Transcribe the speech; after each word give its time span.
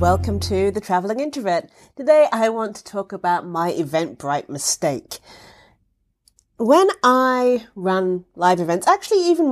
welcome 0.00 0.40
to 0.40 0.72
The 0.72 0.80
Traveling 0.80 1.20
Introvert. 1.20 1.70
Today 1.96 2.26
I 2.32 2.48
want 2.48 2.74
to 2.76 2.84
talk 2.84 3.12
about 3.12 3.46
my 3.46 3.70
Eventbrite 3.70 4.48
mistake. 4.48 5.18
When 6.56 6.88
I 7.04 7.68
run 7.76 8.24
live 8.34 8.58
events, 8.58 8.88
actually 8.88 9.24
even 9.24 9.50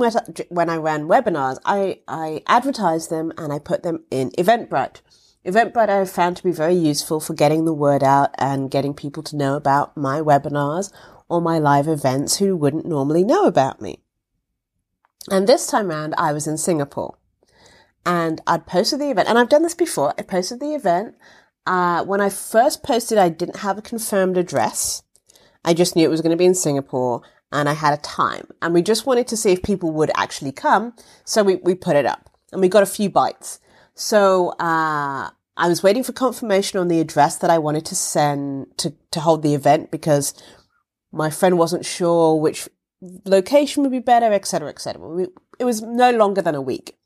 when 0.49 0.69
I 0.69 0.75
ran 0.75 1.07
webinars, 1.07 1.59
I, 1.63 2.01
I 2.09 2.43
advertise 2.45 3.07
them 3.07 3.31
and 3.37 3.53
I 3.53 3.59
put 3.59 3.83
them 3.83 4.03
in 4.11 4.31
Eventbrite. 4.31 4.99
Eventbrite 5.45 5.89
I 5.89 6.03
found 6.03 6.35
to 6.37 6.43
be 6.43 6.51
very 6.51 6.75
useful 6.75 7.21
for 7.21 7.33
getting 7.33 7.63
the 7.63 7.73
word 7.73 8.03
out 8.03 8.31
and 8.37 8.69
getting 8.69 8.93
people 8.93 9.23
to 9.23 9.37
know 9.37 9.55
about 9.55 9.95
my 9.95 10.19
webinars 10.19 10.91
or 11.29 11.39
my 11.39 11.57
live 11.57 11.87
events 11.87 12.39
who 12.39 12.57
wouldn't 12.57 12.85
normally 12.85 13.23
know 13.23 13.45
about 13.45 13.81
me. 13.81 13.99
And 15.31 15.47
this 15.47 15.67
time 15.67 15.87
round, 15.87 16.13
I 16.17 16.33
was 16.33 16.47
in 16.47 16.57
Singapore 16.57 17.17
and 18.05 18.41
I'd 18.47 18.65
posted 18.65 18.99
the 18.99 19.11
event, 19.11 19.29
and 19.29 19.37
I've 19.37 19.49
done 19.49 19.63
this 19.63 19.75
before. 19.75 20.13
I 20.17 20.23
posted 20.23 20.59
the 20.59 20.73
event. 20.73 21.15
Uh, 21.65 22.03
when 22.03 22.19
I 22.19 22.29
first 22.29 22.83
posted, 22.83 23.17
I 23.17 23.29
didn't 23.29 23.57
have 23.57 23.77
a 23.77 23.81
confirmed 23.81 24.37
address. 24.37 25.03
I 25.63 25.73
just 25.73 25.95
knew 25.95 26.05
it 26.05 26.11
was 26.11 26.21
going 26.21 26.31
to 26.31 26.37
be 26.37 26.45
in 26.45 26.55
Singapore 26.55 27.21
and 27.51 27.69
I 27.69 27.73
had 27.73 27.93
a 27.93 28.01
time 28.01 28.47
and 28.61 28.73
we 28.73 28.81
just 28.81 29.05
wanted 29.05 29.27
to 29.27 29.37
see 29.37 29.51
if 29.51 29.63
people 29.63 29.91
would 29.91 30.11
actually 30.15 30.51
come. 30.51 30.93
So 31.23 31.43
we, 31.43 31.55
we 31.55 31.75
put 31.75 31.95
it 31.95 32.05
up 32.05 32.29
and 32.51 32.59
we 32.59 32.67
got 32.67 32.83
a 32.83 32.87
few 32.87 33.09
bites. 33.09 33.59
So, 33.95 34.49
uh, 34.59 35.29
I 35.55 35.67
was 35.67 35.83
waiting 35.83 36.03
for 36.03 36.13
confirmation 36.13 36.79
on 36.79 36.87
the 36.87 36.99
address 36.99 37.37
that 37.37 37.51
I 37.51 37.59
wanted 37.59 37.85
to 37.85 37.95
send 37.95 38.75
to, 38.79 38.93
to 39.11 39.19
hold 39.19 39.43
the 39.43 39.53
event 39.53 39.91
because 39.91 40.33
my 41.11 41.29
friend 41.29 41.59
wasn't 41.59 41.85
sure 41.85 42.35
which 42.35 42.67
location 43.25 43.83
would 43.83 43.91
be 43.91 43.99
better, 43.99 44.33
etc., 44.33 44.69
etc. 44.69 45.27
It 45.59 45.65
was 45.65 45.83
no 45.83 46.09
longer 46.09 46.41
than 46.41 46.55
a 46.55 46.61
week. 46.61 46.97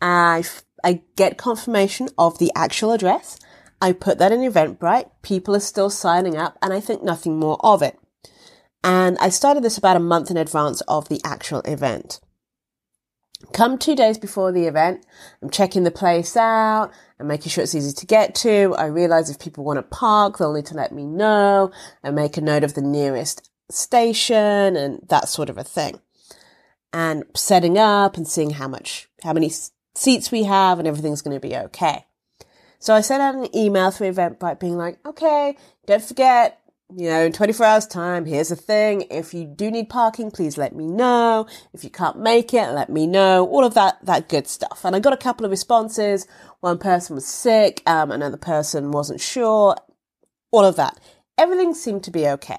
I, 0.00 0.44
I 0.82 1.02
get 1.16 1.38
confirmation 1.38 2.08
of 2.18 2.38
the 2.38 2.52
actual 2.54 2.92
address. 2.92 3.38
I 3.80 3.92
put 3.92 4.18
that 4.18 4.32
in 4.32 4.40
Eventbrite. 4.40 5.10
People 5.22 5.56
are 5.56 5.60
still 5.60 5.90
signing 5.90 6.36
up 6.36 6.58
and 6.62 6.72
I 6.72 6.80
think 6.80 7.02
nothing 7.02 7.38
more 7.38 7.58
of 7.64 7.82
it. 7.82 7.98
And 8.82 9.18
I 9.18 9.28
started 9.28 9.62
this 9.62 9.78
about 9.78 9.96
a 9.96 10.00
month 10.00 10.30
in 10.30 10.36
advance 10.36 10.80
of 10.82 11.08
the 11.08 11.20
actual 11.24 11.60
event. 11.60 12.20
Come 13.52 13.78
two 13.78 13.96
days 13.96 14.18
before 14.18 14.52
the 14.52 14.66
event, 14.66 15.04
I'm 15.42 15.48
checking 15.48 15.82
the 15.84 15.90
place 15.90 16.36
out 16.36 16.90
and 17.18 17.26
making 17.26 17.50
sure 17.50 17.64
it's 17.64 17.74
easy 17.74 17.92
to 17.92 18.06
get 18.06 18.34
to. 18.36 18.74
I 18.76 18.86
realize 18.86 19.30
if 19.30 19.38
people 19.38 19.64
want 19.64 19.78
to 19.78 19.82
park, 19.82 20.38
they'll 20.38 20.52
need 20.52 20.66
to 20.66 20.74
let 20.74 20.92
me 20.92 21.06
know 21.06 21.70
and 22.02 22.14
make 22.14 22.36
a 22.36 22.42
note 22.42 22.64
of 22.64 22.74
the 22.74 22.82
nearest 22.82 23.50
station 23.70 24.76
and 24.76 25.00
that 25.08 25.28
sort 25.28 25.48
of 25.48 25.56
a 25.56 25.64
thing. 25.64 26.00
And 26.92 27.24
setting 27.34 27.78
up 27.78 28.16
and 28.16 28.28
seeing 28.28 28.50
how 28.50 28.68
much, 28.68 29.08
how 29.22 29.32
many 29.32 29.50
seats 29.94 30.30
we 30.30 30.44
have 30.44 30.78
and 30.78 30.86
everything's 30.88 31.22
going 31.22 31.38
to 31.38 31.46
be 31.46 31.56
okay. 31.56 32.06
So 32.78 32.94
I 32.94 33.02
sent 33.02 33.22
out 33.22 33.34
an 33.34 33.54
email 33.54 33.90
through 33.90 34.12
Eventbrite 34.12 34.58
being 34.58 34.76
like, 34.76 34.98
okay, 35.04 35.56
don't 35.86 36.02
forget, 36.02 36.60
you 36.94 37.08
know, 37.08 37.26
in 37.26 37.32
24 37.32 37.66
hours 37.66 37.86
time, 37.86 38.24
here's 38.24 38.48
the 38.48 38.56
thing. 38.56 39.02
If 39.10 39.34
you 39.34 39.44
do 39.44 39.70
need 39.70 39.90
parking, 39.90 40.30
please 40.30 40.56
let 40.56 40.74
me 40.74 40.86
know. 40.86 41.46
If 41.74 41.84
you 41.84 41.90
can't 41.90 42.18
make 42.18 42.54
it, 42.54 42.70
let 42.70 42.88
me 42.88 43.06
know. 43.06 43.46
All 43.46 43.64
of 43.64 43.74
that, 43.74 43.98
that 44.06 44.28
good 44.30 44.48
stuff. 44.48 44.84
And 44.84 44.96
I 44.96 45.00
got 45.00 45.12
a 45.12 45.18
couple 45.18 45.44
of 45.44 45.50
responses. 45.50 46.26
One 46.60 46.78
person 46.78 47.14
was 47.14 47.26
sick. 47.26 47.82
Um, 47.86 48.10
another 48.10 48.38
person 48.38 48.92
wasn't 48.92 49.20
sure. 49.20 49.76
All 50.50 50.64
of 50.64 50.76
that. 50.76 50.98
Everything 51.36 51.74
seemed 51.74 52.04
to 52.04 52.10
be 52.10 52.26
okay. 52.28 52.58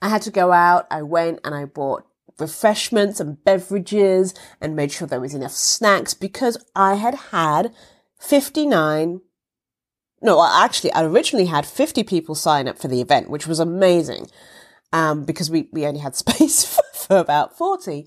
I 0.00 0.08
had 0.08 0.22
to 0.22 0.30
go 0.30 0.52
out. 0.52 0.86
I 0.90 1.02
went 1.02 1.40
and 1.44 1.54
I 1.54 1.64
bought 1.64 2.07
refreshments 2.38 3.20
and 3.20 3.42
beverages 3.44 4.34
and 4.60 4.76
made 4.76 4.92
sure 4.92 5.06
there 5.06 5.20
was 5.20 5.34
enough 5.34 5.52
snacks 5.52 6.14
because 6.14 6.56
I 6.74 6.94
had 6.94 7.14
had 7.32 7.72
59 8.18 9.20
no, 10.20 10.44
actually, 10.44 10.92
I 10.92 11.04
originally 11.04 11.46
had 11.46 11.64
50 11.64 12.02
people 12.02 12.34
sign 12.34 12.66
up 12.66 12.78
for 12.78 12.88
the 12.88 13.00
event, 13.00 13.30
which 13.30 13.46
was 13.46 13.60
amazing. 13.60 14.26
Um, 14.92 15.24
because 15.24 15.50
we, 15.50 15.68
we 15.70 15.86
only 15.86 16.00
had 16.00 16.16
space 16.16 16.64
for, 16.64 16.82
for 16.92 17.18
about 17.18 17.56
40. 17.56 18.06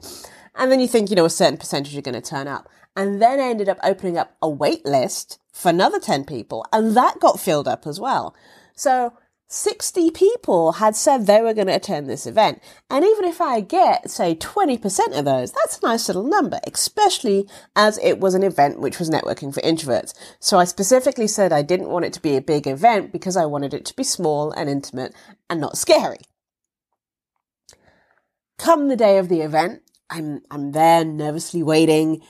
And 0.55 0.71
then 0.71 0.79
you 0.79 0.87
think, 0.87 1.09
you 1.09 1.15
know, 1.15 1.25
a 1.25 1.29
certain 1.29 1.57
percentage 1.57 1.95
are 1.95 2.01
going 2.01 2.19
to 2.19 2.21
turn 2.21 2.47
up. 2.47 2.67
And 2.95 3.21
then 3.21 3.39
I 3.39 3.43
ended 3.43 3.69
up 3.69 3.77
opening 3.83 4.17
up 4.17 4.35
a 4.41 4.49
wait 4.49 4.85
list 4.85 5.39
for 5.53 5.69
another 5.69 5.99
10 5.99 6.25
people. 6.25 6.65
And 6.73 6.95
that 6.97 7.19
got 7.19 7.39
filled 7.39 7.67
up 7.67 7.87
as 7.87 7.99
well. 7.99 8.35
So 8.75 9.13
60 9.53 10.11
people 10.11 10.71
had 10.73 10.95
said 10.95 11.27
they 11.27 11.41
were 11.41 11.53
going 11.53 11.67
to 11.67 11.75
attend 11.75 12.09
this 12.09 12.25
event. 12.25 12.61
And 12.89 13.03
even 13.03 13.25
if 13.25 13.41
I 13.41 13.59
get, 13.59 14.09
say, 14.09 14.33
20% 14.33 15.19
of 15.19 15.25
those, 15.25 15.51
that's 15.51 15.77
a 15.77 15.85
nice 15.85 16.07
little 16.07 16.23
number, 16.23 16.61
especially 16.65 17.49
as 17.75 17.99
it 18.01 18.21
was 18.21 18.33
an 18.33 18.43
event 18.43 18.79
which 18.79 18.97
was 18.97 19.09
networking 19.09 19.53
for 19.53 19.59
introverts. 19.59 20.13
So 20.39 20.57
I 20.57 20.63
specifically 20.63 21.27
said 21.27 21.51
I 21.51 21.63
didn't 21.63 21.89
want 21.89 22.05
it 22.05 22.13
to 22.13 22.21
be 22.21 22.37
a 22.37 22.41
big 22.41 22.65
event 22.65 23.11
because 23.11 23.35
I 23.35 23.45
wanted 23.45 23.73
it 23.73 23.83
to 23.87 23.95
be 23.95 24.05
small 24.05 24.51
and 24.51 24.69
intimate 24.69 25.13
and 25.49 25.59
not 25.59 25.77
scary. 25.77 26.19
Come 28.57 28.87
the 28.87 28.95
day 28.95 29.17
of 29.17 29.27
the 29.27 29.41
event, 29.41 29.81
I'm, 30.09 30.43
I'm 30.49 30.71
there 30.71 31.03
nervously 31.03 31.61
waiting, 31.61 32.21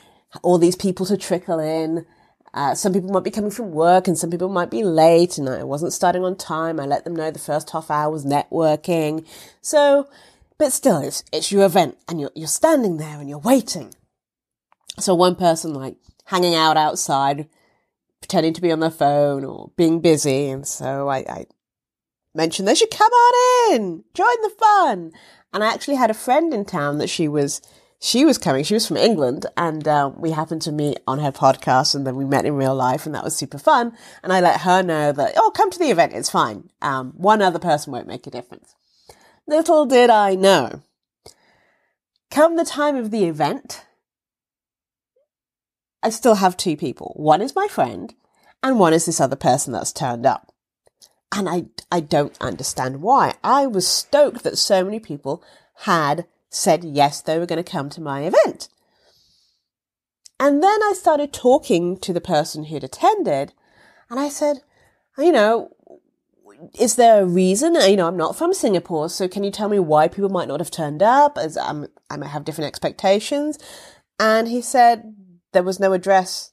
all 0.41 0.57
these 0.57 0.75
people 0.75 1.05
to 1.05 1.17
trickle 1.17 1.59
in. 1.59 2.07
Uh, 2.53 2.75
some 2.75 2.91
people 2.91 3.11
might 3.11 3.23
be 3.23 3.31
coming 3.31 3.51
from 3.51 3.71
work 3.71 4.07
and 4.07 4.17
some 4.17 4.29
people 4.29 4.49
might 4.49 4.69
be 4.69 4.83
late 4.83 5.37
and 5.37 5.47
I 5.47 5.63
wasn't 5.63 5.93
starting 5.93 6.23
on 6.23 6.35
time. 6.35 6.79
I 6.79 6.85
let 6.85 7.05
them 7.05 7.15
know 7.15 7.31
the 7.31 7.39
first 7.39 7.69
half 7.69 7.89
hour 7.89 8.11
was 8.11 8.25
networking. 8.25 9.25
So, 9.61 10.09
but 10.57 10.73
still, 10.73 10.97
it's, 10.97 11.23
it's 11.31 11.51
your 11.51 11.65
event 11.65 11.97
and 12.09 12.19
you're, 12.19 12.31
you're 12.35 12.47
standing 12.47 12.97
there 12.97 13.19
and 13.19 13.29
you're 13.29 13.39
waiting. 13.39 13.93
So 14.99 15.15
one 15.15 15.35
person 15.35 15.73
like 15.73 15.95
hanging 16.25 16.53
out 16.53 16.75
outside, 16.75 17.47
pretending 18.19 18.53
to 18.53 18.61
be 18.61 18.71
on 18.71 18.81
their 18.81 18.91
phone 18.91 19.45
or 19.45 19.71
being 19.77 20.01
busy. 20.01 20.49
And 20.49 20.67
so 20.67 21.07
I, 21.07 21.17
I 21.19 21.45
mentioned 22.35 22.67
they 22.67 22.75
should 22.75 22.91
come 22.91 23.11
on 23.11 23.75
in, 23.75 24.03
join 24.13 24.41
the 24.41 24.51
fun. 24.59 25.11
And 25.53 25.63
I 25.63 25.73
actually 25.73 25.95
had 25.95 26.09
a 26.09 26.15
friend 26.15 26.53
in 26.53 26.65
town 26.65 26.97
that 26.97 27.09
she 27.09 27.27
was 27.29 27.61
she 28.03 28.25
was 28.25 28.39
coming. 28.39 28.63
She 28.63 28.73
was 28.73 28.87
from 28.87 28.97
England, 28.97 29.45
and 29.55 29.87
uh, 29.87 30.11
we 30.17 30.31
happened 30.31 30.63
to 30.63 30.71
meet 30.71 30.99
on 31.05 31.19
her 31.19 31.31
podcast, 31.31 31.93
and 31.93 32.05
then 32.05 32.15
we 32.15 32.25
met 32.25 32.45
in 32.45 32.55
real 32.55 32.73
life, 32.73 33.05
and 33.05 33.13
that 33.13 33.23
was 33.23 33.35
super 33.35 33.59
fun. 33.59 33.95
And 34.23 34.33
I 34.33 34.41
let 34.41 34.61
her 34.61 34.81
know 34.81 35.11
that, 35.11 35.33
oh, 35.37 35.51
come 35.51 35.69
to 35.69 35.77
the 35.77 35.91
event, 35.91 36.13
it's 36.13 36.29
fine. 36.29 36.71
Um, 36.81 37.11
one 37.15 37.43
other 37.43 37.59
person 37.59 37.93
won't 37.93 38.07
make 38.07 38.25
a 38.25 38.31
difference. 38.31 38.73
Little 39.45 39.85
did 39.85 40.09
I 40.09 40.33
know. 40.33 40.81
Come 42.31 42.55
the 42.55 42.65
time 42.65 42.95
of 42.95 43.11
the 43.11 43.25
event, 43.25 43.85
I 46.01 46.09
still 46.09 46.35
have 46.35 46.57
two 46.57 46.75
people. 46.75 47.13
One 47.17 47.39
is 47.39 47.55
my 47.55 47.67
friend, 47.67 48.15
and 48.63 48.79
one 48.79 48.93
is 48.93 49.05
this 49.05 49.21
other 49.21 49.35
person 49.35 49.73
that's 49.73 49.93
turned 49.93 50.25
up. 50.25 50.51
And 51.31 51.47
I, 51.47 51.65
I 51.91 51.99
don't 51.99 52.35
understand 52.41 53.03
why. 53.03 53.35
I 53.43 53.67
was 53.67 53.87
stoked 53.87 54.43
that 54.43 54.57
so 54.57 54.83
many 54.83 54.99
people 54.99 55.43
had 55.81 56.25
said 56.51 56.83
yes, 56.83 57.21
they 57.21 57.39
were 57.39 57.47
going 57.47 57.63
to 57.63 57.71
come 57.71 57.89
to 57.89 58.01
my 58.01 58.21
event. 58.21 58.67
And 60.39 60.61
then 60.61 60.83
I 60.83 60.93
started 60.95 61.33
talking 61.33 61.97
to 61.99 62.13
the 62.13 62.21
person 62.21 62.65
who'd 62.65 62.83
attended 62.83 63.53
and 64.09 64.19
I 64.19 64.29
said, 64.29 64.57
you 65.17 65.31
know, 65.31 65.71
is 66.77 66.95
there 66.95 67.21
a 67.21 67.25
reason? 67.25 67.75
You 67.75 67.95
know, 67.95 68.07
I'm 68.07 68.17
not 68.17 68.35
from 68.35 68.53
Singapore, 68.53 69.09
so 69.09 69.27
can 69.27 69.43
you 69.43 69.51
tell 69.51 69.69
me 69.69 69.79
why 69.79 70.07
people 70.07 70.29
might 70.29 70.47
not 70.47 70.59
have 70.59 70.69
turned 70.69 71.01
up? 71.01 71.37
As 71.37 71.57
I'm, 71.57 71.87
I 72.09 72.17
might 72.17 72.27
have 72.27 72.43
different 72.43 72.67
expectations. 72.67 73.57
And 74.19 74.47
he 74.47 74.61
said 74.61 75.15
there 75.53 75.63
was 75.63 75.79
no 75.79 75.93
address 75.93 76.51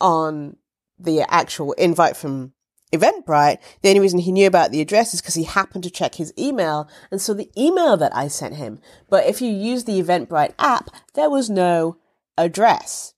on 0.00 0.56
the 0.98 1.22
actual 1.28 1.72
invite 1.72 2.16
from 2.16 2.52
Eventbrite, 2.92 3.58
the 3.82 3.88
only 3.88 4.00
reason 4.00 4.20
he 4.20 4.32
knew 4.32 4.46
about 4.46 4.70
the 4.70 4.80
address 4.80 5.12
is 5.12 5.20
because 5.20 5.34
he 5.34 5.44
happened 5.44 5.84
to 5.84 5.90
check 5.90 6.14
his 6.14 6.32
email 6.38 6.88
and 7.10 7.20
saw 7.20 7.34
the 7.34 7.50
email 7.56 7.96
that 7.96 8.14
I 8.14 8.28
sent 8.28 8.54
him. 8.54 8.80
But 9.10 9.26
if 9.26 9.42
you 9.42 9.50
use 9.50 9.84
the 9.84 10.00
Eventbrite 10.00 10.54
app, 10.58 10.90
there 11.14 11.30
was 11.30 11.50
no 11.50 11.98
address. 12.38 13.14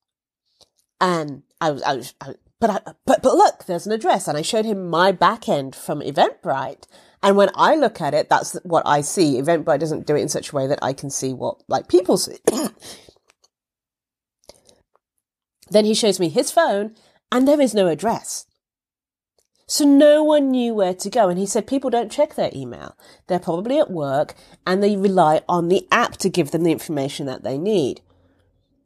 And 1.01 1.43
I 1.61 1.71
was, 1.71 1.83
I 1.83 1.97
was, 1.97 2.15
I, 2.21 2.35
but 2.61 2.71
I, 2.71 2.81
but, 3.07 3.23
but 3.23 3.35
look, 3.35 3.67
there's 3.67 3.87
an 3.87 3.93
address. 3.93 4.27
And 4.27 4.39
I 4.39 4.43
showed 4.43 4.65
him 4.65 4.89
my 4.89 5.13
backend 5.13 5.75
from 5.75 6.01
Eventbrite. 6.01 6.85
And 7.23 7.37
when 7.37 7.51
I 7.55 7.75
look 7.75 8.01
at 8.01 8.15
it, 8.15 8.31
that's 8.31 8.55
what 8.63 8.87
I 8.87 9.03
see. 9.03 9.41
Eventbrite 9.41 9.81
doesn't 9.81 10.07
do 10.07 10.17
it 10.17 10.23
in 10.23 10.29
such 10.29 10.51
a 10.51 10.57
way 10.57 10.67
that 10.67 10.79
I 10.81 10.93
can 10.93 11.11
see 11.11 11.35
what, 11.35 11.63
like, 11.69 11.89
people 11.89 12.17
see. 12.17 12.39
then 15.71 15.85
he 15.85 15.95
shows 15.95 16.19
me 16.19 16.31
his 16.31 16.51
phone 16.51 16.95
and 17.31 17.47
there 17.47 17.61
is 17.61 17.75
no 17.75 17.89
address. 17.89 18.47
So 19.69 19.85
no 19.85 20.25
one 20.25 20.51
knew 20.51 20.75
where 20.75 20.95
to 20.95 21.11
go. 21.11 21.29
And 21.29 21.39
he 21.39 21.45
said 21.45 21.67
people 21.67 21.91
don't 21.91 22.11
check 22.11 22.35
their 22.35 22.51
email. 22.55 22.97
They're 23.27 23.39
probably 23.39 23.79
at 23.79 23.91
work 23.91 24.35
and 24.67 24.83
they 24.83 24.97
rely 24.97 25.43
on 25.47 25.69
the 25.69 25.87
app 25.93 26.17
to 26.19 26.31
give 26.31 26.51
them 26.51 26.65
the 26.65 26.73
information 26.73 27.27
that 27.27 27.45
they 27.45 27.59
need. 27.59 28.01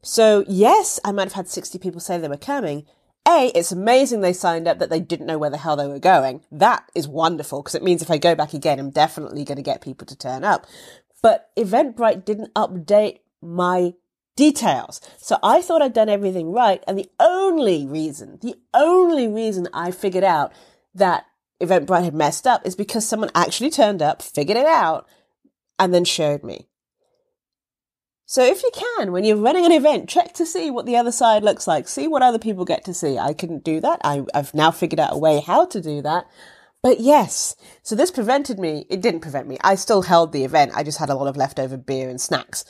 So 0.02 0.44
yes, 0.48 0.98
I 1.04 1.12
might 1.12 1.28
have 1.28 1.34
had 1.34 1.48
60 1.48 1.78
people 1.78 2.00
say 2.00 2.18
they 2.18 2.28
were 2.28 2.36
coming. 2.36 2.84
A, 3.28 3.52
it's 3.54 3.70
amazing 3.70 4.20
they 4.20 4.32
signed 4.32 4.66
up 4.66 4.80
that 4.80 4.90
they 4.90 4.98
didn't 4.98 5.26
know 5.26 5.38
where 5.38 5.50
the 5.50 5.56
hell 5.56 5.76
they 5.76 5.86
were 5.86 6.00
going. 6.00 6.42
That 6.50 6.90
is 6.96 7.06
wonderful 7.06 7.62
because 7.62 7.76
it 7.76 7.84
means 7.84 8.02
if 8.02 8.10
I 8.10 8.18
go 8.18 8.34
back 8.34 8.52
again, 8.52 8.80
I'm 8.80 8.90
definitely 8.90 9.44
going 9.44 9.56
to 9.56 9.62
get 9.62 9.80
people 9.80 10.08
to 10.08 10.16
turn 10.16 10.42
up. 10.42 10.66
But 11.22 11.50
Eventbrite 11.56 12.24
didn't 12.24 12.52
update 12.54 13.20
my 13.40 13.94
details. 14.34 15.00
So 15.18 15.38
I 15.42 15.62
thought 15.62 15.82
I'd 15.82 15.92
done 15.92 16.08
everything 16.08 16.50
right. 16.50 16.82
And 16.88 16.98
the 16.98 17.08
only 17.20 17.86
reason, 17.86 18.38
the 18.42 18.56
only 18.74 19.28
reason 19.28 19.68
I 19.72 19.92
figured 19.92 20.24
out 20.24 20.52
that 20.94 21.26
Eventbrite 21.60 22.04
had 22.04 22.14
messed 22.14 22.46
up 22.46 22.66
is 22.66 22.74
because 22.74 23.06
someone 23.06 23.30
actually 23.34 23.70
turned 23.70 24.02
up, 24.02 24.22
figured 24.22 24.58
it 24.58 24.66
out, 24.66 25.08
and 25.78 25.94
then 25.94 26.04
showed 26.04 26.42
me. 26.42 26.68
So 28.26 28.42
if 28.42 28.62
you 28.62 28.70
can, 28.72 29.12
when 29.12 29.24
you're 29.24 29.36
running 29.36 29.66
an 29.66 29.72
event, 29.72 30.08
check 30.08 30.32
to 30.34 30.46
see 30.46 30.70
what 30.70 30.86
the 30.86 30.96
other 30.96 31.12
side 31.12 31.42
looks 31.42 31.66
like. 31.66 31.86
See 31.86 32.08
what 32.08 32.22
other 32.22 32.38
people 32.38 32.64
get 32.64 32.84
to 32.86 32.94
see. 32.94 33.18
I 33.18 33.34
couldn't 33.34 33.62
do 33.62 33.78
that. 33.80 34.00
I, 34.02 34.24
have 34.32 34.54
now 34.54 34.70
figured 34.70 35.00
out 35.00 35.12
a 35.12 35.18
way 35.18 35.40
how 35.40 35.66
to 35.66 35.80
do 35.82 36.00
that. 36.02 36.26
But 36.82 36.98
yes, 36.98 37.54
so 37.82 37.94
this 37.94 38.10
prevented 38.10 38.58
me. 38.58 38.86
It 38.88 39.02
didn't 39.02 39.20
prevent 39.20 39.48
me. 39.48 39.58
I 39.62 39.74
still 39.74 40.02
held 40.02 40.32
the 40.32 40.44
event. 40.44 40.72
I 40.74 40.82
just 40.82 40.98
had 40.98 41.10
a 41.10 41.14
lot 41.14 41.28
of 41.28 41.36
leftover 41.36 41.76
beer 41.76 42.08
and 42.08 42.20
snacks. 42.20 42.64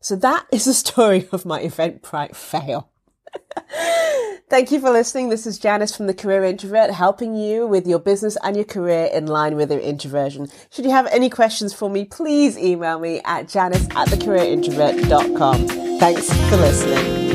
So 0.00 0.16
that 0.16 0.46
is 0.50 0.64
the 0.64 0.74
story 0.74 1.28
of 1.30 1.44
my 1.44 1.60
Eventbrite 1.62 2.34
fail. 2.34 2.90
Thank 4.48 4.70
you 4.70 4.78
for 4.78 4.90
listening. 4.90 5.28
This 5.28 5.44
is 5.44 5.58
Janice 5.58 5.96
from 5.96 6.06
The 6.06 6.14
Career 6.14 6.44
Introvert, 6.44 6.92
helping 6.92 7.34
you 7.34 7.66
with 7.66 7.84
your 7.84 7.98
business 7.98 8.36
and 8.44 8.54
your 8.54 8.64
career 8.64 9.06
in 9.12 9.26
line 9.26 9.56
with 9.56 9.72
your 9.72 9.80
introversion. 9.80 10.46
Should 10.70 10.84
you 10.84 10.92
have 10.92 11.08
any 11.08 11.28
questions 11.28 11.74
for 11.74 11.90
me, 11.90 12.04
please 12.04 12.56
email 12.56 13.00
me 13.00 13.20
at 13.24 13.48
janice 13.48 13.88
at 13.96 14.06
thecareerintrovert.com. 14.06 15.66
Thanks 15.98 16.32
for 16.48 16.56
listening. 16.58 17.25